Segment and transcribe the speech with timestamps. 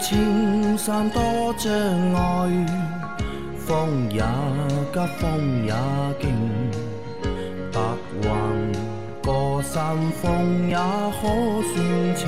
[0.00, 1.22] 青山多
[1.58, 1.70] 障
[2.14, 2.66] 碍，
[3.66, 4.22] 风也
[4.92, 5.74] 急，风也
[6.18, 6.30] 劲，
[7.70, 7.78] 白
[8.22, 8.30] 云
[9.22, 11.28] 过山峰也可
[11.74, 12.26] 算情。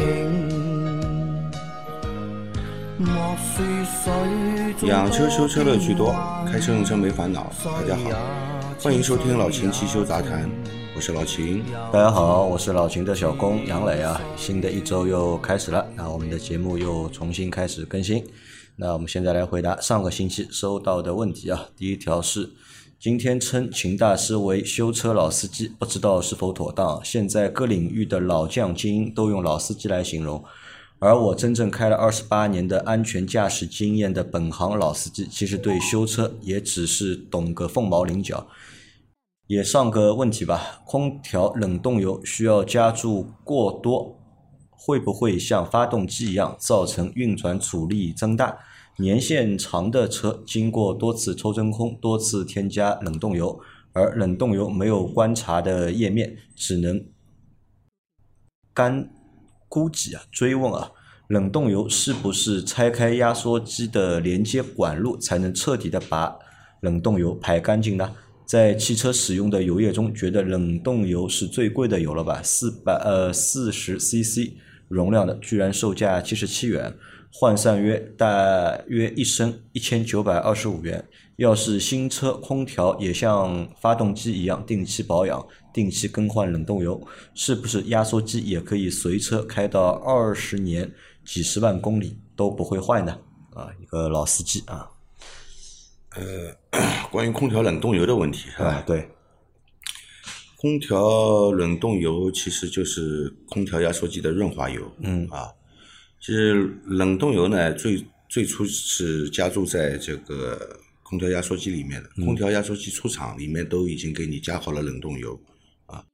[2.99, 3.09] 莫
[3.57, 3.65] 说
[4.05, 6.15] 水中养车修车乐趣多，
[6.47, 7.51] 开车用车没烦恼。
[7.65, 8.11] 大家好，
[8.83, 10.49] 欢迎收听老秦汽修杂谈，
[10.95, 11.65] 我是老秦。
[11.91, 14.21] 大家好，我是老秦的小工杨磊啊。
[14.37, 15.82] 新的一周又开始了，
[16.33, 18.25] 的节目又重新开始更新。
[18.77, 21.69] 那我们现在来回答上个星期收到的问题啊。
[21.77, 22.51] 第一条是，
[22.99, 26.99] 今天称秦大师为修车老司机，不知道是否妥当。
[27.05, 30.43] 现在各领域的老将精英都用老司机来形容，
[30.99, 38.49] 而我真正开了二十八年的安全驾驶经验的本行老司机，其实对修车也只是懂个凤毛麟角。
[39.49, 44.19] 也上个问题吧，空调冷冻油需要加注过多，
[44.85, 48.59] 会不会像发动机一样造成运转阻力增大？
[48.99, 53.61] 年限长的车经过多次抽真空，多次添加冷冻油，
[53.93, 57.07] 而冷冻油没有观察的页面，只能
[58.75, 59.09] 干
[59.69, 60.91] 估计啊，追问啊，
[61.29, 66.37] 冷冻油是不是拆开压缩机的连接管路才能彻底的把
[66.81, 68.13] 冷冻油排干净呢？
[68.45, 72.43] 在汽车使用的油液中，觉得冷冻油是最贵的油了吧？
[72.43, 74.53] 四百呃四十 CC
[74.93, 76.95] 容量的，居然售价七十七元，
[77.33, 81.05] 换算约大约一升一千九百二十五元。
[81.37, 87.05] 要是新车空调也像发动机一样定期保养、定期更换冷冻油，
[87.35, 90.93] 是不是压缩机也可以随车开到二十年、
[91.25, 93.19] 几十万公里都不会坏呢？
[93.55, 94.89] 啊，一个老司机啊，
[96.15, 96.55] 呃
[97.11, 98.67] 关于空调冷冻油的问题是吧？
[98.67, 99.11] 啊，对，
[100.63, 104.81] 空调冷冻油其实就是空调压缩机的润滑油。
[105.01, 105.51] 嗯啊，
[106.21, 112.09] 其实冷冻油呢，最最初是加注在这个空调压缩机里面的。
[112.25, 115.37] 空调压缩机出厂里面都已经给你加好了冷冻油
[115.87, 116.05] 啊。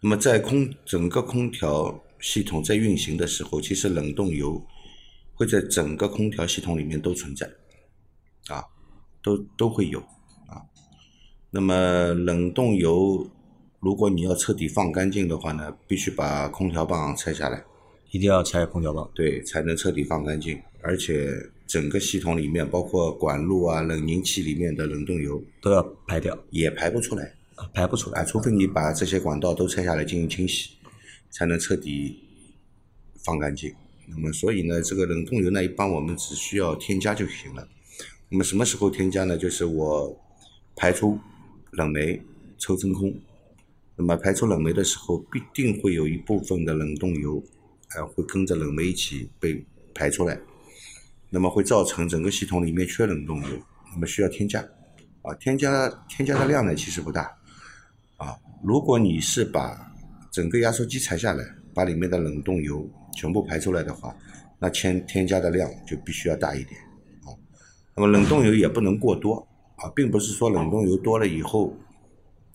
[0.00, 4.60] 那么在空整个空调系统在运行的时候，其实冷冻油
[5.32, 7.48] 会在整个空调系统里面都存在
[8.48, 8.64] 啊，
[9.22, 10.00] 都都会有
[10.48, 10.58] 啊。
[11.52, 13.30] 那么冷冻油，
[13.86, 17.62] 如果你要彻底放干净的话呢，必须把空调棒拆下来，
[18.10, 19.08] 一定要拆空调棒。
[19.14, 20.60] 对，才能彻底放干净。
[20.82, 21.32] 而且
[21.68, 28.24] 整个系统里面，包括管路啊、冷凝器里面的冷冻油都要排掉，也排不出来啊排不出啊，来。
[28.24, 30.70] 除非你把这些管道都拆下来进行清洗，
[31.30, 32.18] 才能彻底
[33.24, 33.72] 放干净。
[34.08, 37.68] 那么，所以呢，这个冷冻油呢，一般我们只需要添加就行了。
[38.30, 39.38] 那么什么时候添加呢？
[39.38, 40.18] 就是我
[40.74, 41.16] 排出
[41.70, 42.20] 冷媒
[42.58, 43.14] 抽真空，
[43.98, 47.42] 那么排出冷媒的时候，必定会有一部分的冷冻油，
[47.88, 49.64] 啊，会跟着冷媒一起被
[49.94, 50.38] 排出来，
[51.30, 53.48] 那么会造成整个系统里面缺冷冻油，
[53.94, 54.60] 那么需要添加，
[55.22, 57.22] 啊，添加添加的量呢其实不大，
[58.18, 59.90] 啊，如果你是把
[60.30, 61.42] 整个压缩机拆下来，
[61.72, 64.14] 把里面的冷冻油全部排出来的话，
[64.58, 66.78] 那添添加的量就必须要大一点，
[67.24, 67.32] 啊，
[67.94, 69.36] 那么冷冻油也不能过多，
[69.76, 71.74] 啊，并不是说冷冻油多了以后，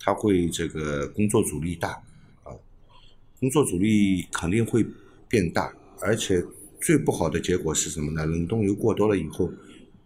[0.04, 1.90] 它会这个工作阻力大，
[2.42, 2.50] 啊，
[3.38, 4.84] 工作阻力肯定会
[5.28, 6.44] 变大，而且
[6.80, 8.26] 最不好的结果是什么呢？
[8.26, 9.48] 冷冻油过多了以后，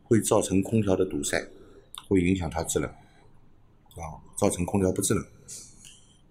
[0.05, 1.49] 会造成空调的堵塞，
[2.07, 5.25] 会影响它制冷，啊，造成空调不制冷。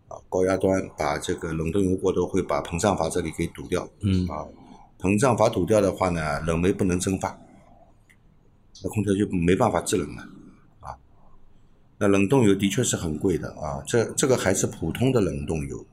[0.10, 3.90] 啊，高压端把这个冷冻油过多，会把膨胀阀这里给堵掉。
[4.02, 4.46] 嗯啊，
[5.00, 7.36] 膨胀阀堵掉的话呢，冷媒不能蒸发，
[8.84, 10.30] 那空调就没办法制冷了。
[11.98, 15.86] 那冷冻油的确是很贵的啊，这这个还是普通的冷冻油。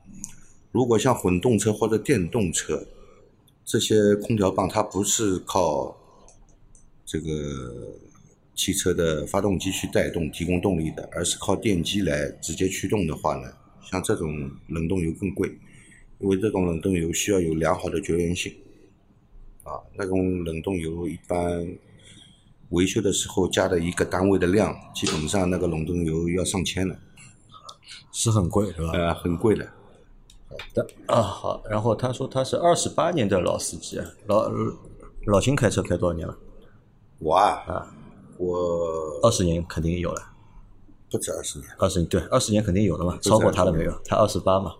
[0.71, 2.85] 如果像混动车或者电动车，
[3.63, 5.95] 这些空调棒它不是靠
[7.05, 7.95] 这个
[8.55, 13.51] 汽车的发动机去带动提供动力的，而是靠电机来直接驱动的话呢，
[13.89, 15.47] 像这种冷冻油更贵，
[16.19, 18.51] 因为这种冷冻油需要有良好的绝缘性，
[19.63, 21.65] 啊，那种冷冻油一般
[22.69, 26.95] 维修的时候加的一个单位的量，基本上那个冷冻油要上千了，
[28.11, 28.91] 是很贵，是吧？
[28.93, 29.65] 呃，很贵的。
[30.49, 31.63] 好的啊，好。
[31.69, 34.49] 然后他说他是二十八年的老司机，啊，老
[35.25, 36.37] 老秦开车开多少年了？
[37.19, 37.95] 我啊，啊，
[38.37, 40.21] 我二十年肯定有了，
[41.09, 41.69] 不止二十年。
[41.77, 43.91] 二十年对，二十年肯定有了嘛，超过他了没有？
[44.05, 44.73] 他二十八嘛，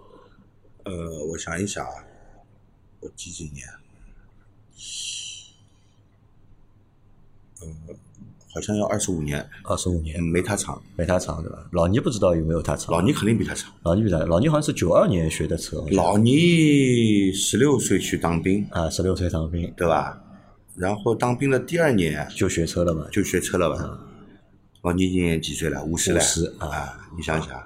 [0.84, 2.04] 呃，我想一想啊，
[3.00, 3.68] 我几几年？
[7.62, 7.68] 呃，
[8.54, 10.82] 好像要二十五年，二十五年嗯，没他长。
[10.96, 11.66] 没他长对吧？
[11.72, 13.72] 老倪不知道有没有他长，老倪肯定比他长。
[13.84, 20.20] 老倪比他，老倪好像是九二年学的车，老倪十六岁去当兵，啊，十六岁当兵，对吧？
[20.76, 24.00] 然后当兵的第二年就学车了嘛，就学车了吧？
[24.82, 25.84] 老倪今年几岁了？
[25.84, 26.20] 五十了。
[26.20, 27.10] 50啊啊！
[27.16, 27.62] 你想想，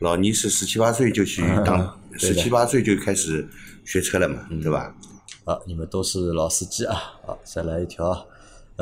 [0.00, 3.48] 老倪是十七八岁就去当，十七八岁就开始
[3.84, 4.94] 学车了嘛，对吧？
[5.44, 6.94] 啊，你们都是老司机啊！
[7.26, 8.22] 好，再来一条啊。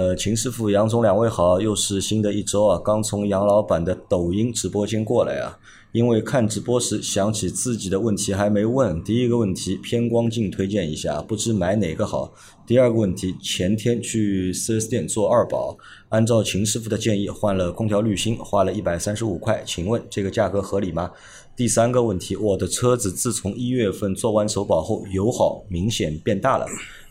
[0.01, 5.59] 呃，秦师傅、杨总两位好，又是新的一周啊，刚从杨老板的抖音直播间过来啊。
[5.93, 12.33] 因为看直播时想起自己的问题还没问，第一个问题偏光镜推荐一下，不知买哪个好。
[12.67, 15.77] 第二个问题，前天去 4S 店做二保，
[16.09, 21.11] 按照秦师傅的建议换了空调滤芯，花了一百三十五块，请问这个价格合理吗？
[21.55, 26.65] 第三个问题，我的车子自从一月份做完首保后，油耗明显变大了，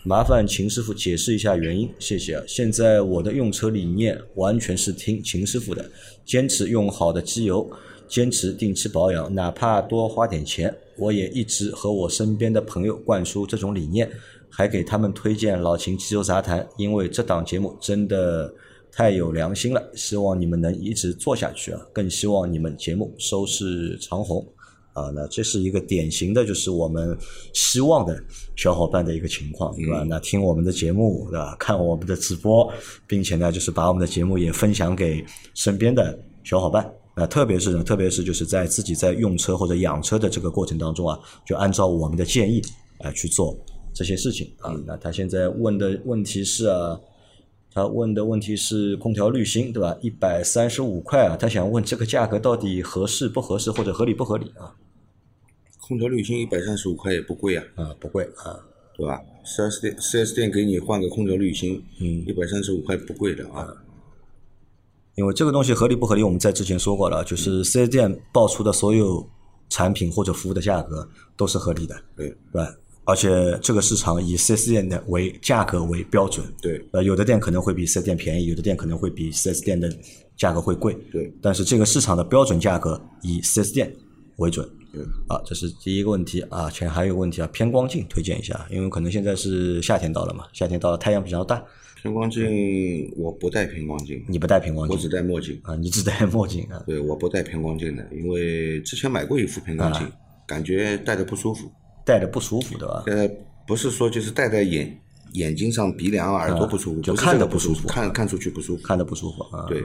[0.09, 2.43] 麻烦秦师傅解释一下原因，谢谢啊。
[2.47, 5.87] 现在我的用车理念完全是听秦师傅的，
[6.25, 7.69] 坚持用好的机油，
[8.07, 14.09] 坚持定期保养，哪怕多花点钱，我也一直和我身边的朋友灌输这种理念，
[14.49, 18.51] 还给他们推荐老秦机油杂谈，因为这档节目真的。
[18.91, 21.79] 太有良心了，希望你们能一直做下去啊！
[21.93, 24.43] 更希望你们节目收视长虹
[24.93, 25.11] 啊！
[25.13, 27.17] 那这是一个典型的，就是我们
[27.53, 28.21] 希望的
[28.55, 30.03] 小伙伴的一个情况，对吧？
[30.07, 31.55] 那听我们的节目，对吧？
[31.59, 32.71] 看我们的直播，
[33.07, 36.91] 并且呢，就是把我们的节目也分享给身边的小伙伴。
[37.15, 42.61] 那特别是呢，特别是就是在自己在用车或者养车的这个过程当中啊，就按照我们的建议
[42.99, 43.57] 啊去做
[43.93, 44.73] 这些事情啊。
[44.85, 46.99] 那他现在问的问题是啊。
[47.73, 49.95] 他问的问题是空调滤芯，对吧？
[50.01, 54.75] 一百三十五块啊，他想问这个价格到底合适不合适，或者合理不合理啊？
[55.79, 58.59] 空调滤芯一百三十五块也不贵啊，啊，不贵啊，
[58.95, 59.21] 对吧？
[59.43, 63.67] 四 S 店四 S 店给你换个空调滤芯，嗯一百三十五块不贵的啊。
[65.15, 69.27] 因为这个东西合理不合理，我们在之前说过了，就是四 S 店报出的所有
[69.69, 72.75] 产品或者服务的价格都是合理的，对对吧？
[73.09, 79.91] 而且这个市场以四 S 店的为价格为标准，对呃，有的店可能会比四 S 店便宜，有的店可能会比四 S 店的
[80.37, 83.91] 价格会贵，对但是这个市场的标准价格以四 S 店
[84.37, 84.69] 为准。
[84.93, 86.69] 对啊，这是第一个问题啊。
[86.69, 91.63] 前还有一个问题啊，偏光镜推荐一下，因为可能现在是夏天到了嘛，夏天到了，太阳比较大，
[92.01, 95.59] 偏光镜我不戴偏光镜，你不戴偏光镜我只戴墨镜。
[95.63, 100.11] 啊，你只戴墨镜啊，对，我不戴偏光镜的，因为之前买过一副偏光镜，啊
[100.45, 101.71] 感觉戴着不舒服。
[102.09, 103.03] 戴着不舒服，对吧？
[103.05, 103.29] 呃，
[103.67, 104.99] 不是说就是戴在眼
[105.33, 108.81] 眼睛上、鼻梁、耳朵不舒服，啊就看着不舒服看看出去不舒服。
[108.81, 109.65] 看着不舒服啊。
[109.67, 109.83] 对，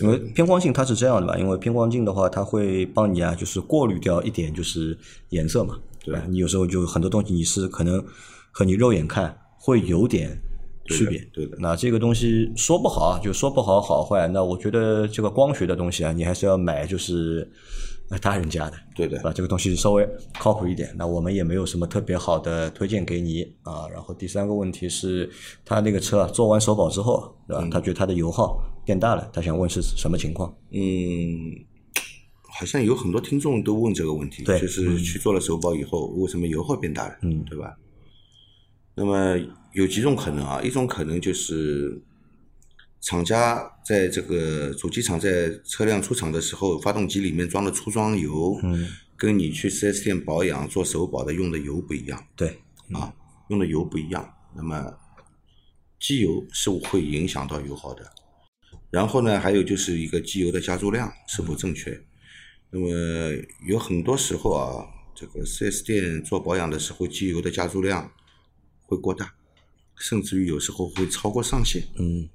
[0.00, 1.36] 因为偏光镜它是这样的吧？
[1.36, 4.96] 因为偏光镜的话，它会帮你啊，就是过滤掉一点就是
[5.28, 5.78] 颜色嘛。
[6.02, 8.02] 对吧你有时候就很多东西你是可能
[8.52, 10.38] 和你肉眼看会有点
[10.94, 11.18] 区别。
[11.18, 14.28] 对的对的那这个东西说不好，就说不好好坏。
[14.28, 17.50] 那我觉得这个光学的东西啊，你还是要买就是
[18.10, 18.76] 呃大人家的。
[18.94, 20.94] 对的把这个东西稍微靠谱一点。
[20.96, 23.86] 那我们也没有什么特别好的推荐给你啊。
[23.92, 25.30] 然后第三个问题是，
[25.64, 27.62] 他那个车啊做完首保之后，对吧？
[27.62, 30.54] 嗯他觉得他的油耗变大了，他想问是什么情况？
[30.72, 30.80] 嗯，
[32.58, 37.16] 好像有很多听众都问这个问题，对就是去做了首保以后，为什么油耗变大了？
[37.22, 37.76] 嗯对吧？
[38.94, 39.36] 那么
[39.76, 42.00] 有几种可能啊，一种可能就是
[43.02, 52.62] 厂家在这个主机厂在车辆出厂的时候，发动机里面装的初装油，嗯，跟你去 4S 店保养做首保的用的油不一样对，
[52.94, 53.12] 啊，
[53.50, 54.96] 用的油不一样，那么
[56.00, 58.10] 机油是会影响到油耗的。
[58.90, 62.00] 然后呢，还有就是一个机油的加注量是否正确。
[62.70, 62.88] 那么
[63.68, 68.10] 有很多时候啊，这个 4S 店做保养的时候，机油的加注量
[68.86, 69.34] 会过大，
[69.98, 72.28] 甚至于有时候会超过上限，嗯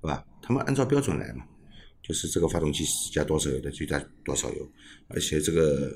[0.00, 0.24] 对吧？
[0.40, 1.44] 他们按照标准来嘛，
[2.02, 4.70] 就是这个发动机是加多少油的就加多少油，
[5.08, 5.92] 而且这个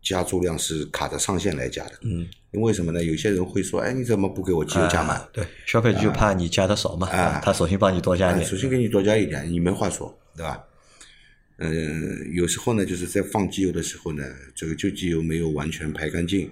[0.00, 1.92] 加注量是卡着上限来加的。
[2.02, 3.02] 嗯，因为什么呢？
[3.02, 5.16] 有些人会说，哎，你怎么不给我机油加满？
[5.18, 8.56] 啊对，消费者就怕你加的少嘛，啊他索性帮你多加一，点首。
[8.56, 10.64] 先给你多加一点，你没话说，对吧？
[11.58, 14.22] 嗯，有时候呢，就是在放机油的时候呢，
[14.54, 16.48] 这个旧机油没有完全排干净，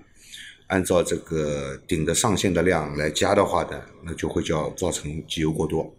[0.68, 5.94] 按照这个顶的上限的量来加的话呢，那就会叫造成机油过多，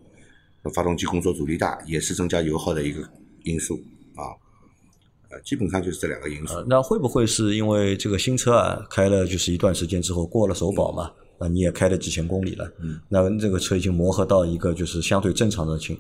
[0.64, 3.02] 那发动机工作阻力大，也是增加油耗的一个
[3.44, 3.76] 因素
[4.16, 4.36] 啊。
[5.30, 6.54] 呃，基本上就是这两个因素。
[6.54, 11.12] 呃，那会不会是因为这个新车啊，开了就是一段时间之后过了首保嘛？
[11.40, 15.98] 那你也开了几千公里了，嗯，那这个车已经磨合到一个就是相对正常的情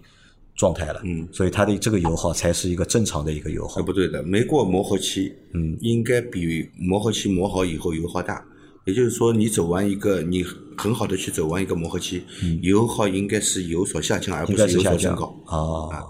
[0.55, 3.83] 状态了，嗯，所以它的这个油耗才是一个正常的一个油耗啊，。
[3.83, 8.43] 不对的，没过磨合期，嗯，应该比磨合期磨好以后油耗大。
[8.87, 10.45] 也就是说，你走完一个，你
[10.77, 12.23] 很好的去走完一个磨合期，
[12.61, 15.35] 油耗应该是有所下降，而不是有所增高。
[15.45, 16.07] 啊。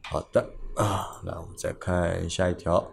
[0.00, 0.40] 好的
[0.74, 2.90] 啊，那我们再看下一条。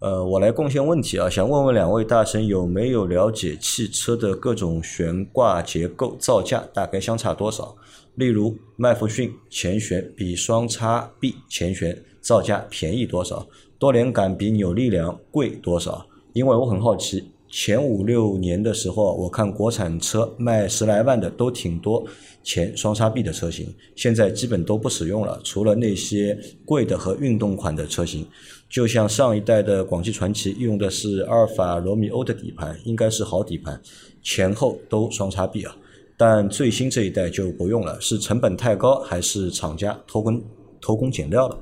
[0.00, 7.74] 呃，我来贡献问题啊，想问问两位大神有没有了解汽车的各种悬挂结构造价大概相差多少？
[8.16, 13.46] 例如麦弗逊前悬比双叉臂前悬造价便宜多少？
[13.78, 16.06] 多连杆比扭力梁贵多少？
[16.34, 22.04] 因为我很好奇，前五六年的时候，我看国产车卖十来万的都挺多
[22.42, 28.26] 前双叉臂的车型，现在基本都不使用了，除了那些贵的和运动款的车型。
[28.68, 33.80] 就像上一代的广汽传祺用的是阿尔法罗密欧的底盘，应该是好底盘，
[34.22, 35.74] 前后都双叉臂啊。
[36.18, 40.42] 但最新这一代就不用了，是成本太高，还是厂家偷工
[40.78, 41.58] 偷工减料了？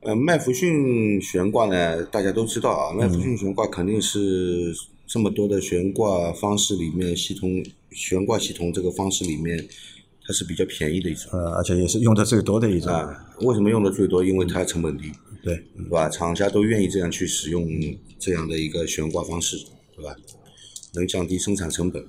[0.00, 4.74] 呃，麦弗逊悬挂呢，大家都知道啊，麦弗逊悬挂肯定是
[5.06, 9.62] 这么多的悬挂方式里面，系统悬挂系统这个方式里面，
[10.26, 12.90] 它是比较便宜的一种呃，而且也是用的最多的一种。
[12.90, 13.26] 啊。
[13.42, 14.24] 为什么用的最多？
[14.24, 16.08] 因为它成本低，对，对吧？
[16.08, 17.68] 厂家都愿意这样去使用
[18.18, 19.58] 这样的一个悬挂方式，
[19.94, 20.16] 对吧？
[20.94, 22.02] 能降低生产成本，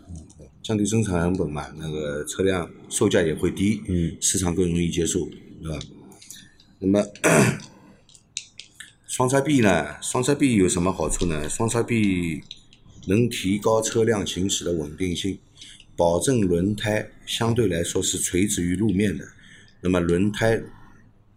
[0.63, 5.19] 降低生产成本嘛，那个车辆售价也会低，嗯，市场更容易接受，
[5.61, 5.79] 对吧？
[6.79, 7.03] 那么
[9.11, 10.01] 双叉臂呢？
[10.01, 11.49] 双叉臂有什么好处呢？
[11.49, 12.41] 双叉臂
[13.07, 15.37] 能提高车辆行驶的稳定性，
[15.97, 19.25] 保证轮胎相对来说是垂直于路面的。
[19.81, 20.63] 那么轮胎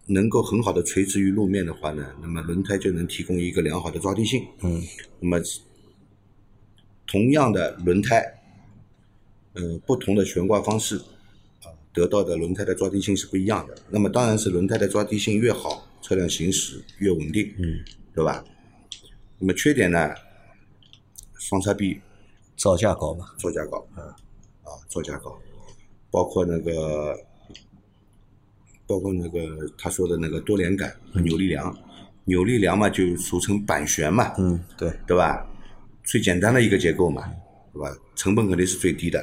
[0.05, 4.41] 能够很好的垂直于路面的话呢，那么轮胎就能提供一个良好的抓地性。
[4.61, 4.81] 嗯，
[5.19, 5.41] 那么
[7.05, 8.23] 同样的轮胎，
[9.51, 10.95] 呃，不同的悬挂方式
[11.61, 13.75] 啊，得到的轮胎的抓地性是不一样的。
[13.89, 17.83] 那么当然是轮胎的抓地性越好，车辆行驶越稳定，嗯，
[18.13, 18.45] 对吧？
[19.39, 20.13] 那么缺点呢，
[21.39, 21.99] 双叉臂
[22.55, 23.25] 造价高嘛。
[23.39, 24.13] 造价高，啊，
[24.61, 25.35] 啊，造价高，
[26.11, 27.17] 包括那个，
[28.85, 31.75] 包括那个他说的那个多连杆和扭力梁，
[32.25, 35.43] 扭力梁嘛就俗称板悬嘛，嗯，对，对吧？
[36.03, 37.33] 最简单的一个结构嘛，
[37.73, 37.97] 对吧？
[38.15, 39.19] 成本肯定是最低的。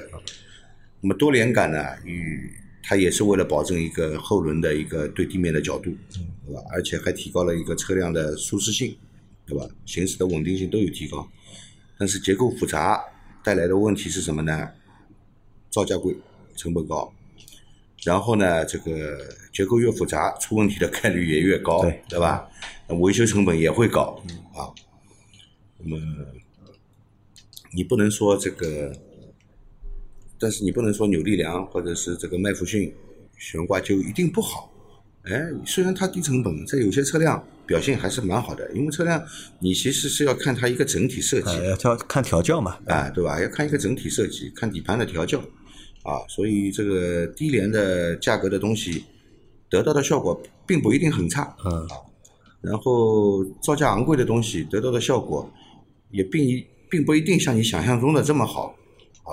[1.00, 5.94] 那么多连杆呢，与它也是为了保证一个后轮的一个对地面的角度，
[6.44, 6.60] 对吧？
[6.72, 8.96] 而且还提高了一个车辆的舒适性，
[9.46, 9.66] 对吧？
[9.86, 11.26] 行驶的稳定性都有提高。
[11.98, 13.00] 但是结构复杂
[13.44, 14.68] 带来的问题是什么呢？
[15.70, 16.14] 造价贵，
[16.56, 17.12] 成本高。
[18.02, 19.16] 然后呢，这个
[19.52, 22.48] 结构越复杂，出问题的概率也越高，对对吧？
[22.88, 24.20] 那维修成本也会高
[24.54, 24.66] 啊。
[25.78, 25.96] 那么
[27.72, 28.92] 你不能说这个，
[30.42, 32.92] 但是你不能说扭力梁或者是这个麦弗逊
[33.38, 34.68] 悬挂就一定不好。
[35.22, 39.24] 哎，虽然它低成本，在有些车辆表现还是蛮好的，因为车辆
[39.60, 41.50] 你其实是要看它一个整体设计。
[41.50, 42.76] 呃，要调看调教嘛。
[42.86, 43.40] 啊，对吧？
[43.40, 45.38] 要看一个整体设计，看底盘的调教，
[46.02, 49.04] 啊，所以这个低廉的价格的东西
[49.70, 51.86] 得到的效果并不一定很差，嗯，
[52.60, 55.48] 然后造价昂贵的东西得到的效果
[56.10, 58.74] 也并一并不一定像你想象中的这么好。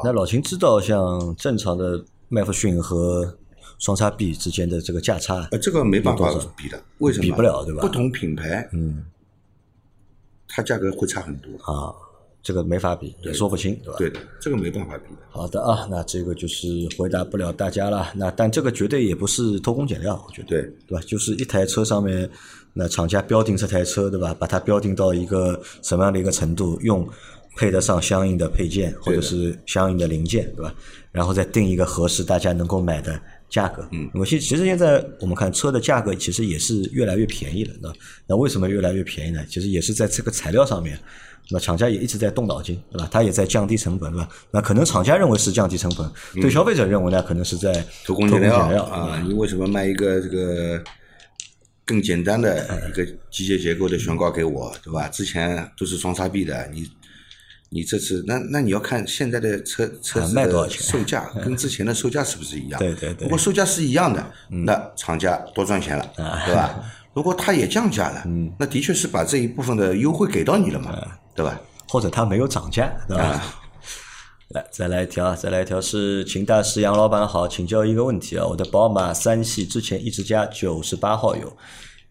[0.03, 3.37] 那老秦知道像正常的麦弗逊和
[3.77, 7.23] 双叉臂之间的这个价差，呃，这个没办法比的，为什么？
[7.23, 9.05] 比不了对吧不同品牌嗯
[10.47, 11.49] 它价格会差很多。
[11.63, 11.93] 啊，
[12.41, 13.95] 这个没法比，也说不清，对吧？
[13.97, 15.21] 对的，这个没办法比的。
[15.29, 16.67] 好的啊，那这个就是
[16.97, 18.11] 回答不了大家了。
[18.15, 21.01] 那但这个绝对也不是偷工减料，我觉得，对，对吧？
[21.05, 22.29] 就是一台车上面，
[22.73, 24.35] 那厂家标定这台车，对吧？
[24.37, 27.07] 把它标定到一个什么样的一个程度，用
[27.55, 30.73] 配得上相应的配件或者是相应的零件，对吧？
[31.11, 33.87] 然后再定一个合适大家能够买的价格。
[33.91, 37.93] 嗯，那么其实其实现在我们看车的价格其实也是越来越便宜了，那
[38.27, 39.43] 那为什么越来越便宜呢？
[39.49, 40.99] 其实也是在这个材料上面。
[41.51, 43.09] 那厂家也一直在动脑筋，对吧？
[43.11, 44.29] 他也在降低成本，对吧？
[44.51, 46.07] 那可能厂家认为是降低成本，
[46.39, 47.73] 对消费者认为呢，可能是在
[48.05, 49.19] 偷工减料啊！
[49.25, 50.79] 你为什么卖一个这个
[51.85, 55.07] 更简单的一个机械结构的悬挂给我，对吧？
[55.07, 56.87] 之前都是双叉臂的，你
[57.69, 62.79] 你这次那那你要看现在的车车子的卖多少钱售价跟之前的售价是不是一样？
[62.79, 64.31] 对对对如果售价是一样的，
[64.65, 66.11] 那厂家多赚钱了，
[66.45, 66.83] 对吧？
[67.13, 68.23] 如果他也降价了，
[68.57, 70.95] 那的确是把这一部分的优惠给到你了嘛，
[71.35, 71.59] 对吧？
[71.87, 73.43] 或者它没有涨价，对吧？
[74.49, 81.55] 来，再来一条，再来一条是秦大师杨老板好，请教一个问题啊，我的宝马三系之前一直加九十八号油，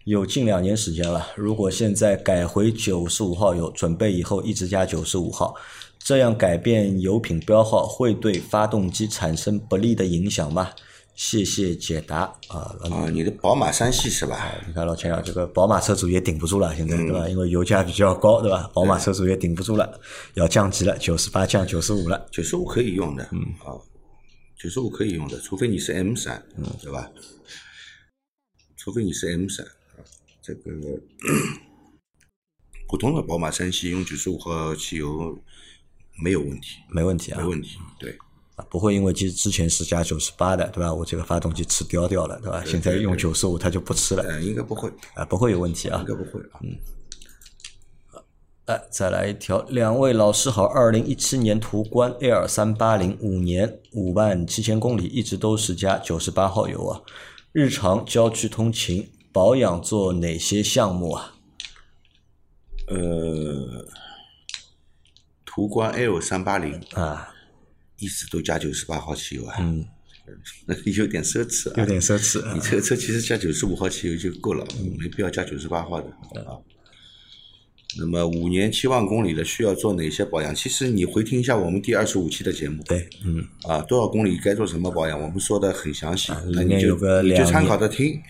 [0.09, 5.55] 有近两年时间了，如果现在改回九十五号油，准备以后一直加九十五号，
[5.99, 10.71] 这样改变油品标号会对发动机产生不利的影响吗？
[11.15, 14.51] 谢谢解答啊，啊，你的宝马三系是吧？
[14.67, 17.29] 你看老钱啊，这个宝马车主也顶不住了，现在对吧？
[17.29, 18.71] 因为油价比较高，对吧？
[18.73, 20.01] 宝马车主也顶不住了，
[20.33, 22.27] 要降级了，九十八降九十五了。
[22.31, 23.77] 九十五可以用的，嗯啊，
[24.59, 27.11] 九十五可以用的，除非你是 M 三，嗯，对吧？
[28.79, 29.73] 除非你是 M 三，啊
[30.49, 30.71] 这个
[32.89, 35.39] 普通的宝马三系用九十五号汽油
[36.23, 38.17] 没有问题，没问题啊，没问题，对。
[38.57, 40.93] 啊，不会因为之之前是加九十八的，对吧？
[40.93, 42.65] 我这个发动机吃叼掉了，对吧？
[42.65, 44.23] 现在用九十五，它就不吃了。
[44.23, 46.07] 呃，应该不会，啊，不会有问题啊应。
[46.07, 46.61] 该不会啊。
[46.63, 46.77] 嗯，
[48.65, 50.65] 哎，再来一条，两位老师好。
[50.65, 57.03] 二零一七年途观 L 三八零五年五万七千公里，一直都是加九十八号油啊。
[57.53, 61.37] 日常郊区通勤保养做哪些项目啊？
[62.89, 63.87] 呃，
[65.45, 67.29] 途观 L 三八零啊，
[68.01, 69.87] 一直都加九十八号汽油啊，嗯，
[70.87, 71.75] 有点奢侈啊。
[71.77, 72.61] 有点奢侈啊你。
[72.61, 74.67] 这个车其实加九十五号汽油就够了，
[74.99, 76.09] 没必要加九十八号的
[76.41, 76.59] 啊。
[77.97, 80.53] 那么五年七万公里的需要做哪些保养？
[80.53, 88.21] 其实你回听一下我们第二十五期的节目，对，嗯，啊，多少公里该做什么保养，我们说的很详细，那你就你就参考着听。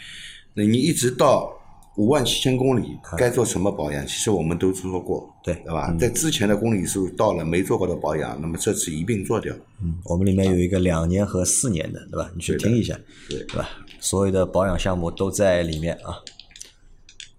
[0.59, 1.53] 那你一直到
[1.97, 4.05] 五万七千公里啊该做什么保养？
[4.05, 5.95] 其实我们都做过，对对吧？
[6.01, 9.55] 在之前的公里数到了没做过的保养，那么这次一并做掉。
[9.81, 12.29] 嗯，我们里面有一个两年和四年的，对吧？
[12.35, 12.99] 你去听一下，
[13.29, 13.69] 对对吧？
[14.01, 16.19] 所有的保养项目都在里面啊。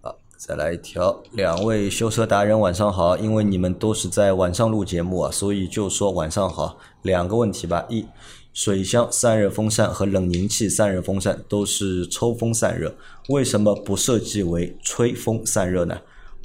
[0.02, 6.78] 好，再来一条，两位修车达人晚上好，因为你们都是在晚上录节目啊，所以就说晚上好。
[7.02, 8.06] 两个问题吧，一，
[8.54, 12.94] 水箱散热风扇和冷凝器散热风扇都是抽风散热，
[13.30, 16.00] 为什么不设计为吹风散热呢？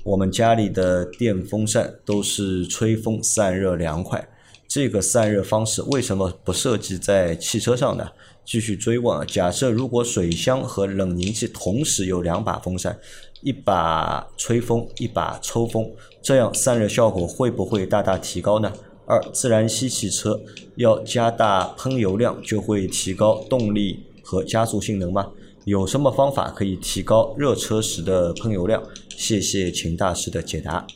[0.04, 4.28] 我们家里的电风扇都是吹风散热凉快，
[4.68, 8.06] 这个散热方式为什么不设计在汽车上呢？
[8.44, 12.98] 继续追问啊，假设如果水箱和冷凝器同时有两把风扇，
[13.40, 18.70] 一把吹风，一把抽风，这样散热效果会不会大大提高呢？
[19.06, 20.40] 二，自然吸气车
[20.76, 25.30] 要加大喷油量，就会提高动力和加速性能吗？
[25.64, 28.82] 有什么方法可以提高热车时的喷油量？
[29.16, 30.86] 谢谢秦大师的解答。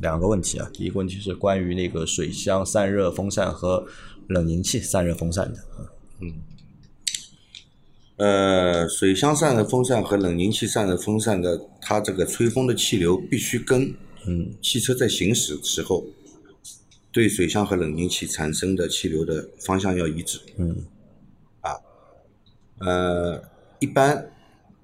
[0.00, 3.86] 两个问题啊，第一个问题是关于那个水箱散热风扇和
[4.28, 5.58] 冷凝器散热风扇的。
[6.20, 6.32] 嗯
[8.16, 13.92] 呃，水箱散热风扇和冷凝器散热风扇的，它这个吹风的气流必须跟
[14.26, 16.04] 嗯汽车在行驶时候
[17.12, 20.40] 对水箱和冷凝器产生的气流的方向要一致。
[20.56, 20.84] 嗯。
[22.78, 23.40] 呃，
[23.78, 24.32] 一般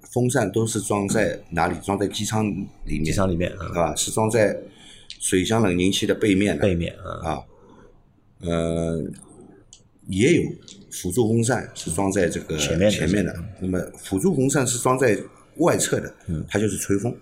[0.03, 1.77] 风扇都是装在哪里？
[1.83, 2.45] 装在机舱
[2.85, 3.67] 里面，机舱里面啊。
[3.67, 3.95] 对吧？
[3.95, 4.57] 是装在
[5.19, 6.61] 水箱冷凝器的背面的。
[6.61, 7.29] 背面啊。
[7.29, 7.43] 啊。
[8.41, 9.03] 呃，
[10.07, 10.43] 也有
[10.91, 15.21] 辅助风扇是装在这个前面的前面的，那么辅助风扇是装在
[15.57, 16.15] 外侧的，
[16.47, 17.13] 它就是吹风，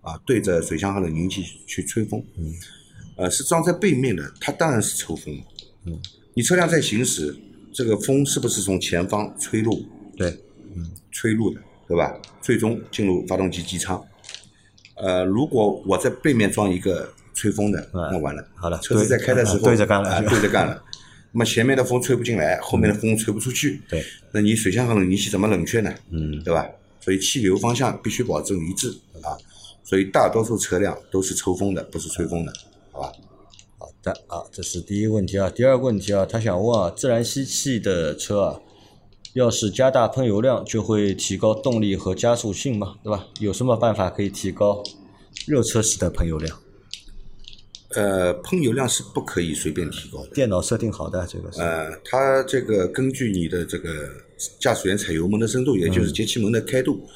[0.00, 2.24] 啊，对着水箱和冷凝器去吹风，
[3.16, 5.34] 呃，是装在背面的，它当然是抽风，
[5.86, 5.98] 嗯
[6.34, 7.36] 你车辆在行驶，
[7.72, 9.84] 这个风是不是从前方吹入？
[10.16, 10.28] 对，
[10.74, 12.12] 嗯吹入的，对吧？
[12.40, 14.02] 最终进入发动机机舱。
[14.96, 18.44] 呃，如果我在背面装一个吹风的，那完了。
[18.54, 20.82] 好了车子在开的时候对对着干了啊对着干了。
[21.32, 23.80] 那么前面的风吹不进来，后面的风吹不出去。
[23.88, 25.92] 对，那你水箱和冷凝器怎么冷却呢？
[26.10, 26.66] 嗯，对吧？
[27.00, 28.88] 所以气流方向必须保证一致
[29.20, 29.34] 啊。
[29.82, 32.52] 所以大多数车辆都是抽风的，不是吹风的，
[32.94, 33.12] 好吧？
[33.76, 35.50] 好的啊，这是第一个问题啊。
[35.50, 38.60] 第二个问题啊，他想问啊，自然吸气的车啊，
[39.32, 43.26] 要是加大喷油量，就会提高动力和加速性嘛，对吧？
[43.40, 44.80] 有什么办法可以提高
[45.46, 46.56] 热车时的喷油量？
[47.96, 50.28] 呃，喷油量是不可以随便提高的。
[50.30, 54.08] 电脑设定好的这个是，呃，它这个根据你的这个
[54.60, 57.06] 驾驶员踩油门的深度，也就是节气门的开度，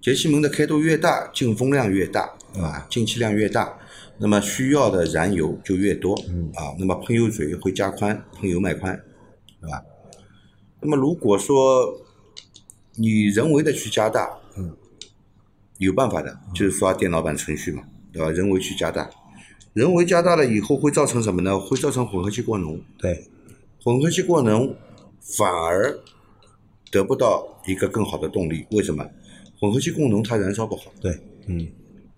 [0.00, 2.22] 节气门的开度越大，进风量越大，
[2.56, 3.78] 啊，进气量越大，
[4.18, 6.14] 那么需要的燃油就越多，
[6.54, 8.98] 啊，那么喷油嘴会加宽，喷油脉宽，
[9.60, 9.82] 对吧？
[10.80, 12.00] 那么如果说
[12.94, 14.74] 你人为的去加大，嗯，
[15.78, 18.30] 有办法的，就是刷电脑版程序嘛，对吧？
[18.30, 19.10] 人为去加大，
[19.72, 21.58] 人为加大了以后会造成什么呢？
[21.58, 23.28] 会造成混合气过浓，对，
[23.82, 24.74] 混合气过浓
[25.20, 25.98] 反而
[26.90, 28.64] 得不到一个更好的动力。
[28.70, 29.04] 为什么？
[29.58, 31.66] 混合气过浓它燃烧不好对，嗯，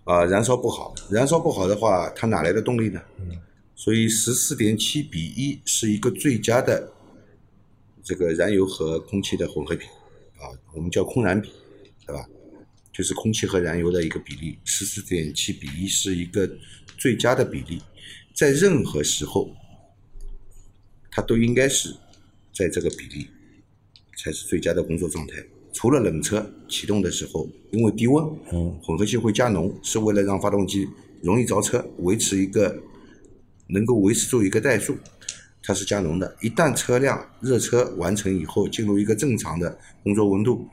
[0.09, 2.99] 啊、燃烧不好，燃烧不好的话，它哪来的动力呢？
[3.75, 6.91] 所以十四点七比一是一个最佳的
[8.03, 9.85] 这个燃油和空气的混合比
[10.39, 11.51] 啊，我们叫空燃比，
[12.07, 12.27] 对吧？
[12.91, 16.49] 就是空气和燃油的一个比例，十四点七比一是一个
[16.97, 17.79] 最佳的比例，
[18.33, 19.55] 在任何时候，
[21.11, 21.95] 它都应该是
[22.51, 23.27] 在这个比例
[24.17, 25.35] 才是最佳的工作状态。
[25.79, 30.85] 除了冷车启动的时候，因为低温，嗯，混合气会加浓，是为了让发动机
[31.21, 32.83] 容易着车，维持一个
[33.67, 34.97] 能够维持住一个怠速，
[35.63, 36.35] 它是加浓的。
[36.41, 40.67] 一旦车辆热车完成以后，进入一个正常的工作温度，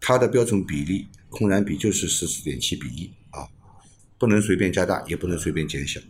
[0.00, 3.46] 它的标准比例空燃比就是十四点七比一啊，
[4.18, 6.00] 不能随便加大，也不能随便减小，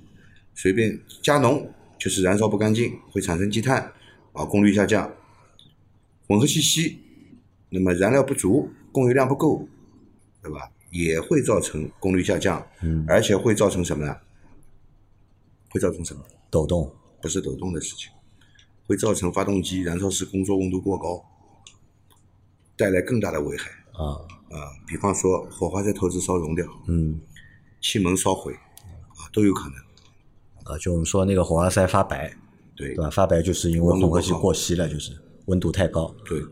[0.54, 3.92] 随便加浓就是燃烧不干净，会产生积碳
[4.32, 5.12] 啊，功率下降，
[6.26, 6.96] 混合气稀，
[7.70, 9.66] 那么燃料不足，供油量不够，
[10.42, 10.70] 对吧？
[10.90, 14.16] 也会造成功率下降，嗯而且会造成什么呢？
[15.70, 16.22] 会造成什么？
[16.50, 18.10] 抖动，不是抖动的事情，
[18.88, 21.24] 会造成发动机燃烧室工作温度过高，
[22.76, 24.18] 带来更大的危害啊，
[24.50, 24.66] 啊。
[24.84, 27.20] 比方说火花塞头子烧熔掉，嗯，
[27.80, 29.76] 气门烧毁啊，都有可能。
[30.64, 32.34] 啊，就我们说那个火花塞发白，
[32.74, 33.08] 对对吧？
[33.10, 36.12] 发白就是因为温度混合气过稀了，就是温度太高。
[36.24, 36.42] 对，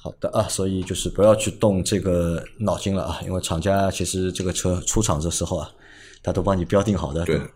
[0.00, 5.68] 好的啊，所以就是不要去动这个脑筋了啊，因为厂家其实这个车出厂的时候啊，
[6.22, 7.24] 他都帮你标定好的。
[7.24, 7.46] 对吧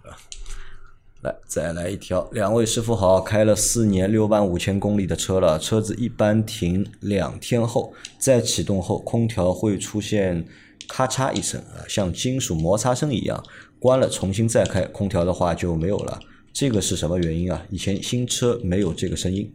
[1.22, 10.44] 来，再来一条，两位师傅好，开了四年六万五千公里的车了，车子一般停两天后再启动后，空调会出现
[10.88, 13.40] 咔嚓一声啊，像金属摩擦声一样，
[13.78, 16.18] 关了重新再开，空调的话就没有了。
[16.52, 17.64] 这个是什么原因啊？
[17.70, 19.48] 以前新车没有这个声音，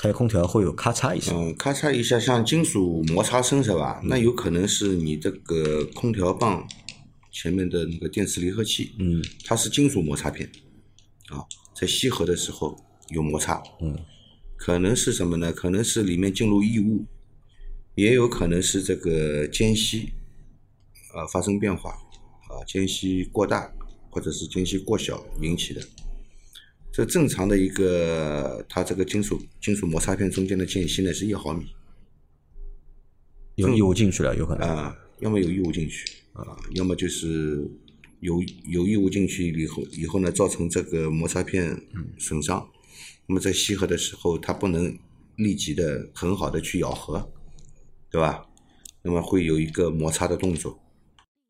[0.00, 1.32] 开空调会有咔嚓一下。
[1.34, 4.00] 嗯，咔嚓一下像金属摩擦声是吧？
[4.04, 6.64] 那有可能是你这个空调棒
[7.32, 10.48] 前面的那个电磁离合器，嗯，它是金属摩擦片
[11.30, 11.42] 啊，
[11.74, 13.98] 在吸合的时候有摩擦，嗯，
[14.56, 15.52] 可能是什么呢？
[15.52, 17.04] 可能是里面进入异物，
[17.96, 20.12] 也有可能是这个间隙
[21.12, 23.68] 啊发生变化啊，间隙过大
[24.10, 25.80] 或者是间隙过小引起的。
[26.98, 31.64] 这正常的一个，它这个金属金属摩擦片中间的间隙呢是一毫米
[33.54, 34.68] 有异物进去了，有可能。
[34.68, 37.70] 啊，要么有异物进去啊，要么就是
[38.18, 41.80] 有有异物进去以后以后呢，造成这个摩擦片
[42.18, 42.68] 损伤。
[43.28, 44.98] 那么在吸合的时候，它不能
[45.36, 47.30] 立即的很好的去咬合，
[48.10, 48.44] 对吧？
[49.02, 50.76] 那么会有一个摩擦的动作，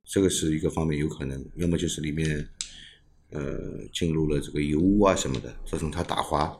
[0.04, 2.46] 这个是一个方面有可能，要么就是里面
[3.30, 6.56] 呃进入了这个油污啊什么的，造成它打滑，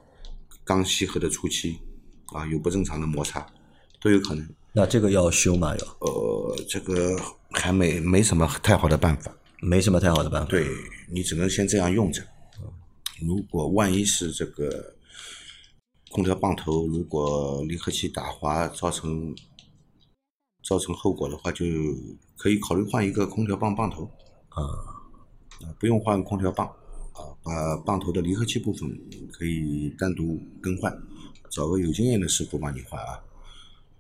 [0.64, 1.78] 刚吸合的初期
[2.26, 3.46] 啊有不正常的摩擦，
[4.00, 4.48] 都有可能。
[4.72, 5.74] 那这个要修吗？
[5.76, 7.18] 要呃，这个
[7.52, 10.48] 还没没什么太好的办法，没什么太好的办法。
[10.48, 10.68] 对
[11.10, 12.22] 你只能先这样用着。
[13.20, 14.94] 如果万一是这个
[16.10, 19.34] 空调棒头如果离合器打滑造成
[20.62, 21.64] 造成后果的话，就
[22.36, 24.04] 可以考虑换一个空调棒棒头
[24.50, 24.62] 啊，
[25.62, 26.66] 啊，不用换空调棒
[27.12, 28.88] 啊，把棒头的离合器部分
[29.32, 30.96] 可以单独更换，
[31.50, 33.20] 找个有经验的师傅帮你换啊。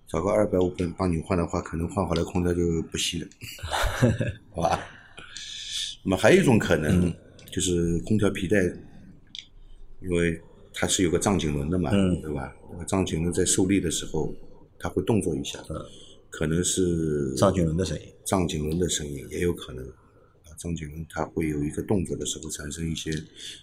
[0.06, 3.28] 找个二百五本帮你换的话，可能换回来空调就不吸了，
[4.54, 4.80] 好吧？
[6.02, 7.12] 那么还有一种可能、
[7.52, 8.56] 就是空调皮带，
[10.00, 10.40] 因为
[10.72, 12.56] 它是有个胀紧轮的嘛，嗯对吧？
[12.72, 14.32] 那个胀紧轮在受力的时候，
[14.78, 15.58] 它会动作一下，
[16.30, 18.04] 可能是胀紧轮的声音。
[18.24, 19.84] 胀紧轮的声音也有可能
[20.58, 23.12] 啊，胀紧轮它会有一个动作的时候产生一些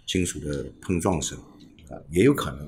[0.08, 1.38] 金属的碰撞声
[1.90, 2.66] 啊，也有可能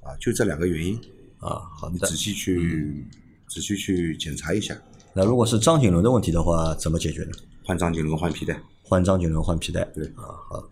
[0.00, 0.94] 啊，就这两个原因，
[1.38, 2.14] 啊，好你仔。
[2.16, 3.04] 细去
[3.48, 4.80] 仔细去检查一下，
[5.12, 7.32] 那如果是张紧轮的问题的话，怎么解决呢？
[7.64, 8.60] 换张紧轮换皮带。
[8.82, 9.84] 换张紧轮换皮带。
[9.94, 10.68] 对啊，好。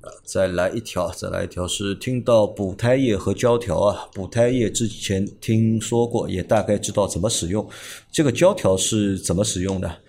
[0.00, 7.68] 啊，再来一条，再来一条是听到补胎液和胶条啊，补胎液之前听说过，也大概知道怎么使用。
[8.12, 10.00] 这个胶条是怎么使用的？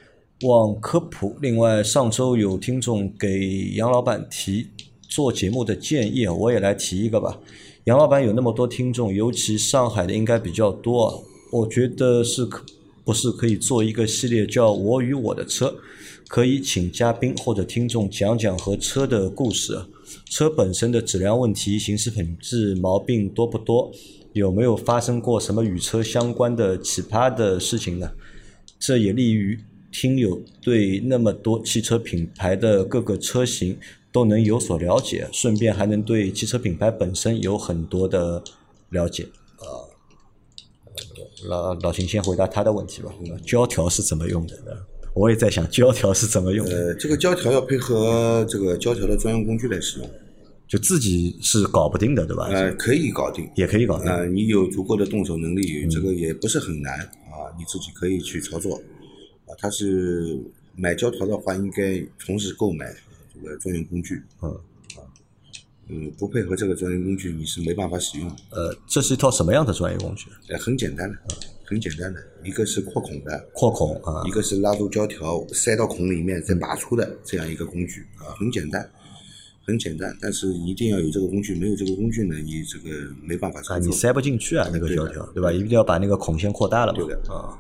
[0.44, 1.38] 望科普。
[1.42, 4.68] 另外，上周有听众给杨老板提
[5.08, 7.40] 做节目的建议，我也来提一个吧。
[7.86, 11.16] 杨老板有那么多听众，尤其上海的应该比较多啊，
[11.52, 12.64] 我觉得是可
[13.04, 15.76] 不是可以做一个系列叫“我与我的车”，
[16.30, 19.78] 可以请嘉宾或者听众讲讲和车的故事，
[20.26, 23.92] 车本身的质量问题、行驶品质毛病多不多，
[24.34, 28.12] 有没有发生过什么与车相关的奇葩的事情呢？
[28.78, 29.60] 这也利于
[29.92, 33.78] 听友对那么多汽车品牌的各个车型
[34.12, 38.44] 都能有所了解，顺便还能对汽车品牌本身有很多的
[38.90, 39.24] 了解。
[39.58, 39.66] 啊，
[41.48, 43.12] 老老秦先回答他的问题吧。
[43.46, 44.56] 胶条是怎么用的？
[45.16, 50.10] 我也在想胶条是怎么用的，呃，这个胶条要配合这个胶条的专用工具来使用，
[50.68, 52.46] 就自己是搞不定的，对吧？
[52.46, 54.08] 呃，可以搞定，也可以搞定。
[54.08, 58.80] 呃，你有足够的动手能力，这个也不是很难啊，你自己可以去操作
[59.50, 59.56] 啊。
[59.58, 60.40] 它是
[60.76, 62.94] 买胶条的话，应该同时购买
[63.34, 64.50] 这个专用工具，嗯
[64.96, 65.04] 啊，
[65.88, 68.36] 嗯，不配合这个专用工具，你是没办法使用的。
[68.52, 70.28] 呃，这是一套什么样的专业工具？
[70.50, 71.18] 呃，很简单的，
[71.66, 78.90] 很简单的，一个是扩孔的，扩孔啊一，个是拉住胶条塞到孔里面再拔出的这样一个工具啊，很简单，
[79.66, 83.88] 很简单，但是一定要有这个工具，没有这个工具呢，你这个没办法啊，操作。
[83.88, 85.52] 你塞不进去啊，那个胶条，对吧？
[85.52, 87.00] 一定要把那个孔先扩大了嘛。
[87.00, 87.60] 对的啊，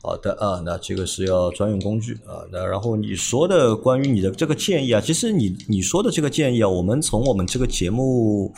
[0.00, 2.46] 好的啊，那这个是要专用工具啊。
[2.52, 8.52] 那然后你说的关于你的这个建议啊，其实你你说的这个建议啊，我们从我们这个节目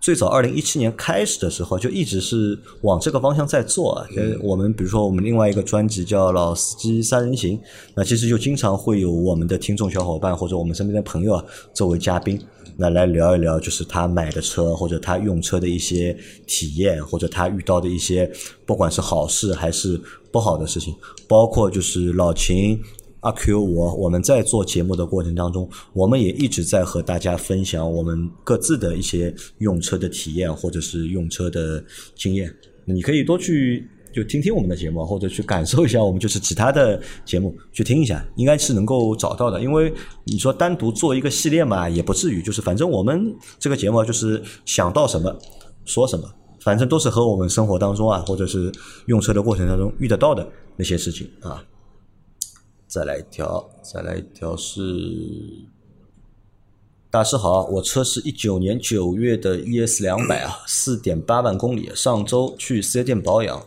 [0.00, 4.06] 最早二零一七年开始的时候，就一直是往这个方向在做啊。
[4.16, 7.56] 呃我们比如说我们另外一个专辑叫《老司机三人行》，
[7.94, 12.40] 那其实就经常会有我们的听众小伙伴或者我们身边的朋友啊作为嘉宾。
[12.76, 18.30] 那来聊一聊，就是他买的车或者他用车的一些体验，或者他遇到的一些
[18.66, 20.94] 不管是好事还是不好的事情，
[21.28, 22.80] 包括就是老秦、
[23.20, 31.84] 阿 Q 我我们在做节目的过程当中，我们也一直在和大家分享我们各自的一些用车的体验或者是用车的
[32.16, 32.52] 经验。
[32.84, 39.60] 你可以多去就听听我们的节目，或者去感受一下我们就是其他的节目，去听一下，应该是能够找到的。
[39.60, 39.92] 因为
[40.24, 45.36] 你说单独做一个系列嘛，也不至于，就是反正我们这个节目就是想到什么
[45.84, 46.28] 说什么，
[46.60, 48.70] 反正都是和我们生活当中啊，或者是
[49.06, 50.46] 用车的过程当中遇得到的
[50.76, 51.64] 那些事情啊。
[52.86, 54.82] 再来一条，再来一条是
[57.10, 63.64] 大师好，我车是一九年九月的 ES 两百啊，四点八万公里，上周去四 S 店保养，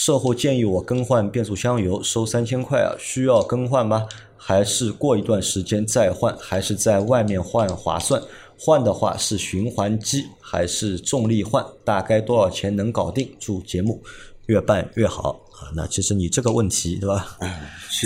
[0.00, 4.06] 售后建议我更换变速箱油，收三千块啊，需要更换吗？
[4.34, 6.34] 还是过一段时间再换？
[6.40, 8.22] 还是在外面换划算？
[8.58, 11.62] 换的话是循环机还是重力换？
[11.84, 13.28] 大概多少钱能搞定？
[13.38, 14.02] 祝节目
[14.46, 15.68] 越办越好啊！
[15.76, 17.36] 那其实你这个问题对吧？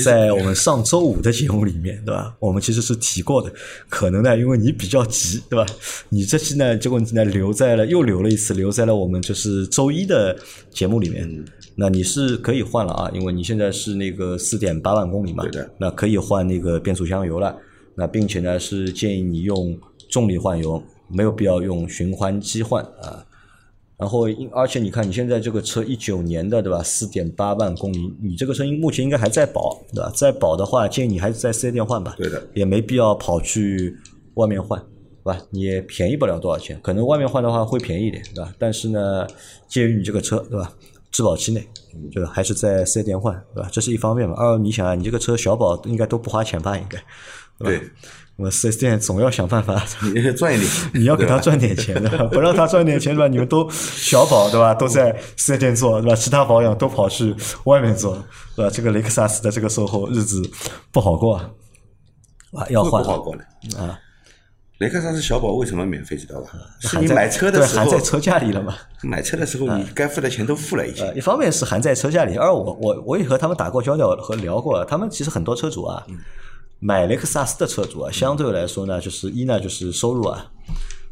[0.05, 2.35] 在我们上周五的节目里面，对吧？
[2.41, 3.53] 我们其实是提过的，
[3.89, 5.65] 可能呢，因为你比较急，对吧？
[6.09, 10.37] 你这期呢，这个问题呢，留在了又留了一次，留在了我们就是周一的
[10.73, 11.45] 节目里面。
[11.77, 17.57] 那你是可以换了啊，因为你现在是那个四点八万公里嘛，对的那可以换那个变速箱油了。
[17.97, 19.79] 那并且呢，是建议你用
[20.11, 23.25] 重力换油，没有必要用循环机换啊。
[23.97, 26.83] 然后因，而且你看，你现在这个车一九年的，对吧？
[26.83, 30.11] 四点八万公里，你这个车目前应该还在保，对吧？
[30.15, 32.15] 在保的话，建议你还是在四 S 店换吧。
[32.19, 33.97] 对的也没必要跑去
[34.35, 34.81] 外面换，
[35.23, 35.41] 对吧？
[35.51, 38.53] 你也便宜不了多少钱，可能外面换的话会便宜一点，对吧？
[38.59, 39.25] 但是呢，
[39.69, 40.73] 介于你这个车，对吧？
[41.15, 41.65] 质保期内，
[42.13, 43.69] 就还是在四 S 店换，对吧？
[43.71, 44.35] 这是一方面嘛。
[44.37, 46.77] 二，你想啊，你这个车小保应该都不花钱吧？
[46.77, 46.99] 应该，
[47.57, 47.85] 对吧？
[47.85, 47.91] 对，
[48.35, 49.81] 那么四 S 店总要想办法
[50.13, 53.29] 你赚一点， 你要给他赚点钱的，不让他赚点钱对吧？
[53.29, 54.75] 你们都小保对吧？
[54.75, 56.17] 都在四 S 店做对吧？
[56.17, 57.33] 其他保养都跑去
[57.67, 58.21] 外面做
[58.57, 58.71] 对吧？
[58.75, 60.43] 这个雷克萨斯的这个售后日子
[60.91, 61.51] 不好过啊，
[62.55, 63.79] 啊要会换不好过的。
[63.79, 63.97] 啊，
[64.79, 66.51] 雷克萨斯小保为什么免费，知道吧？
[66.81, 68.75] 是你买车的对时候，含在车价里了嘛？
[69.05, 71.07] 买车的时候你该付的钱都付了已经。
[71.07, 76.05] 呃，一方面是含在车价里，二我我我也和他们打过交道和聊过，他们其实很多车主啊，
[76.81, 80.51] 买雷克萨斯的车主啊，相对来说呢，就是一呢就是收入啊，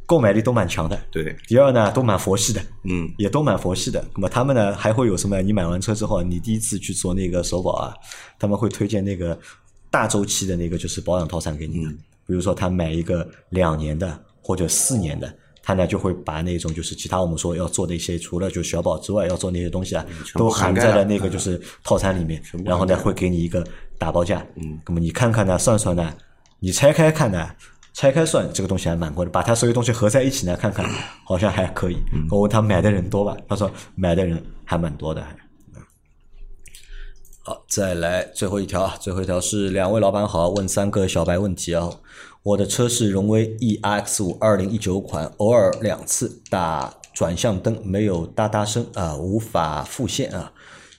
[0.07, 4.05] 购买力都蛮强的，对，第二呢，都蛮佛系的，嗯，也都蛮佛系的。
[4.17, 5.41] 那么他们呢，还会有什么？
[5.41, 7.95] 你买完车之后，你第一次去做那个首保啊，
[8.41, 9.39] 他们会推荐那个
[9.89, 11.87] 大周期的那个就是保养套餐给你。
[11.87, 15.33] 嗯比如说他买一个两年的或者四年的，
[15.63, 20.05] 他呢就会把那种就是其他我们说要做的一些，除了就小保之外要做那些东西啊，
[20.35, 22.43] 都含在了那个就是套餐里面。
[22.65, 23.65] 然后呢，会给你一个
[23.99, 24.45] 打包价。
[24.57, 26.13] 嗯，那么你看看呢，算算呢，
[26.59, 27.49] 你拆开看呢，
[27.93, 30.89] 拆开算这个东西还蛮贵的，把它所有东西合在一起呢，看看
[31.25, 31.97] 好像还可以。
[32.31, 35.42] 我问他买的人多吧，他说买的人还蛮多的，还。
[37.45, 41.91] 好，再来最后一条啊，最后一条是两位老板好，问三个小白问题啊。
[42.45, 50.53] 我的车是荣威 EX 五二零一九款，偶尔两次打转向灯没有哒哒声啊，无法复现啊。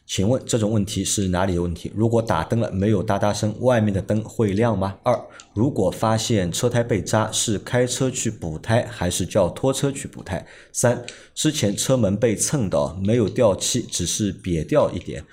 [0.06, 1.90] 请问这种问题是哪里有问题？
[1.96, 4.98] 如果打灯了没有哒哒声，外面的灯会亮吗？
[5.04, 5.18] 二，
[5.54, 10.46] 如果发现车胎被扎，是开车去补胎，还是叫拖车去补胎？
[10.74, 15.24] 三，之前车门被蹭到，没有掉漆，只是瘪掉一点，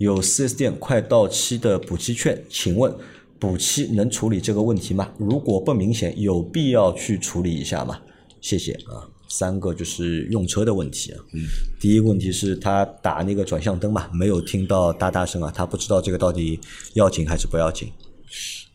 [0.00, 2.90] 有 4S 店快到期的补漆券，请问
[3.38, 5.12] 补漆能处理这个问题吗？
[5.18, 8.00] 如果不明显，有必要去处理一下吗？
[8.40, 9.04] 谢谢啊。
[9.28, 11.20] 三个就是用车的问题啊。
[11.34, 11.42] 嗯。
[11.78, 16.58] 第一个问题是他打那个转向灯嘛，没有听到哒哒声啊，他不知道这个到底
[16.94, 17.92] 要紧还是不要紧。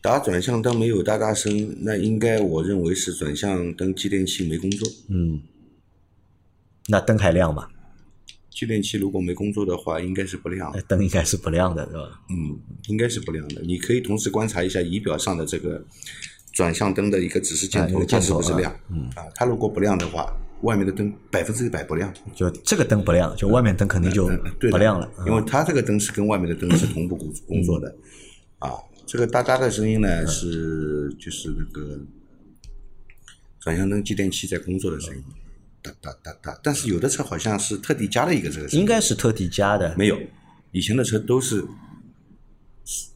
[0.00, 4.88] 打转向灯没有哒哒声，那应该我认为是转向灯继电器没工作。
[5.08, 5.40] 嗯。
[6.86, 7.66] 那灯还亮吗？
[8.56, 10.80] 继电器如果没工作的话，应该是不亮的。
[10.88, 12.22] 灯应该是不亮的，是吧？
[12.30, 13.60] 嗯，应该是不亮的。
[13.60, 15.84] 你可以同时观察一下仪表上的这个
[16.54, 18.80] 转向灯的一个指示箭头，啊那个它箭头啊是不是亮？
[18.88, 24.26] 嗯啊，它如果不亮的话，外面的灯百分之一百不亮，就这个灯不亮，就外面灯肯定就
[24.70, 25.06] 不亮了。
[25.26, 27.94] 因为它这个灯是跟外面的灯是同步工工作的。
[28.60, 28.72] 啊，
[29.04, 32.00] 这个哒哒的声音呢是就是那个
[33.60, 35.22] 转向灯继电器在工作的声音，
[36.02, 36.60] 哒哒哒哒。
[36.62, 40.18] 但是有的车好像是特地加了一个这个声音，应该是特地加的，没有，
[40.72, 41.64] 以前的车都是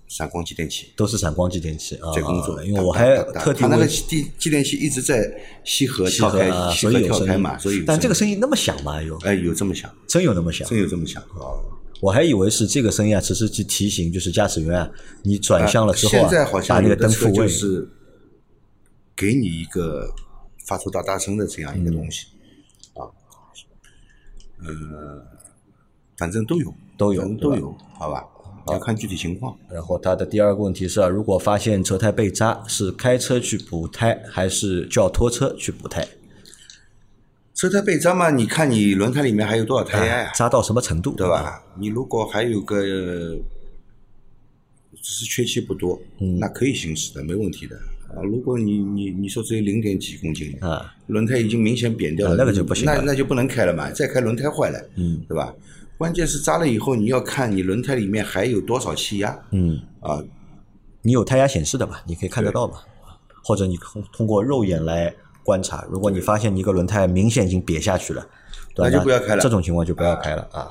[0.09, 2.13] 闪光继电器都是闪光继电器啊。
[2.15, 5.33] 在工作，因为我还特地它那个继继电器一直在
[5.65, 9.01] 吸合跳开，所以有声音跳开嘛，所以但这个声声音那么响吗？
[9.03, 10.69] 有哎有这么响，真有那么响？
[10.69, 11.23] 真有这么响。
[12.01, 14.91] 我还以为是这个声音啊，只是去提醒就是驾驶员啊，
[15.23, 17.47] 你转向了之后啊，现在好把那个灯复位。
[17.47, 17.89] 就是
[19.15, 20.11] 给你一个
[20.67, 22.40] 发出大大声的这样一个东西、啊，
[24.67, 25.27] 呃，
[26.17, 28.25] 反正都有，都有都有，好吧？
[28.69, 29.57] 要看具体情况。
[29.71, 36.07] 然后他的第二个问题是啊，如果发现车胎被扎，是开车去补胎，还是叫拖车去补胎？
[37.55, 41.15] 车胎被扎嘛，你看你轮胎里面还有多少胎压呀、扎到什么程度？
[41.15, 41.29] 对？
[41.29, 41.63] 吧？
[41.79, 42.83] 你如果还有个
[45.03, 47.79] 只是缺气不多，嗯那可以行驶的，没问题的。
[48.15, 55.55] 啊，如果你你你说只有零点几公斤，啊，轮胎已经明显扁掉了，啊那个就不行那那就不能开了嘛，再开轮胎坏了，嗯，对吧？
[55.97, 60.23] 关键是扎了以后，你要看你轮胎里面还有多少气压，嗯，啊，
[61.03, 62.03] 你有胎压显示的吧？
[62.07, 62.85] 你可以看得到吧？
[63.45, 68.27] 或者你通通过肉眼来观察，如果你发现你一个轮胎明显已经瘪下去了，
[68.75, 68.91] 对吧？
[68.91, 70.69] 那就不要开了这种情况就不要开了啊，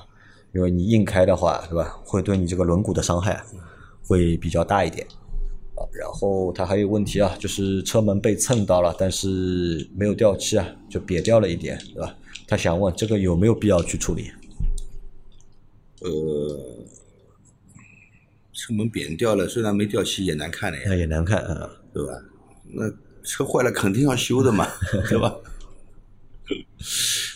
[0.54, 1.96] 因为你硬开的话，对吧？
[2.04, 3.42] 会对你这个轮毂的伤害
[4.08, 5.06] 会比较大一点。
[5.80, 12.16] 啊，然后他还有问题啊，就是车门被蹭到了，但是没有掉漆啊，就瘪掉了一点，对吧？
[12.48, 14.30] 他想问这个有没有必要去处理？
[16.02, 16.86] 呃，
[18.54, 21.70] 车门扁掉了，虽然没掉漆也难看的呀，那也难看啊。
[21.94, 22.14] 对吧？
[22.72, 22.84] 那
[23.24, 24.68] 车坏了肯定要修的嘛，
[25.10, 25.36] 对吧？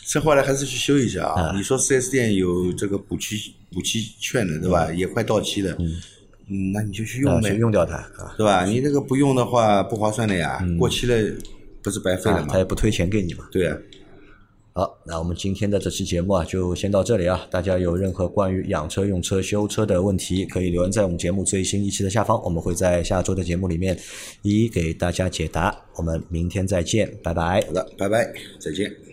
[0.08, 1.52] 车坏了还是去修一下啊！
[1.56, 4.94] 你说四 S 店有这个补漆补漆券的，对吧？
[4.94, 6.00] 也快到期了，嗯，
[6.74, 8.66] 那你就去用啊，呗去，用掉它啊，对吧？
[8.66, 11.16] 你这个不用的话不划算的呀，过期了
[11.82, 12.58] 不是白费了啊，吗他？
[12.58, 13.48] 也不退钱给你嘛。
[13.52, 13.78] 对啊，
[14.74, 17.46] 好，那我们今天的这期节目啊，就先到这里啊。
[17.52, 23.98] 大家有任何关于养车、用车、修车的问题，可以留言在我们节目最新一期的下方，我们会在下周的节目里面
[24.42, 25.76] 一一给大家解答。
[25.96, 27.62] 我们明天再见，拜拜。
[27.68, 29.13] 好的，拜拜，再见。